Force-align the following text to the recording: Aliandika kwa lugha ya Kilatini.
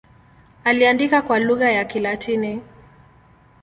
Aliandika 0.63 1.21
kwa 1.21 1.39
lugha 1.39 1.71
ya 1.71 1.85
Kilatini. 1.85 2.61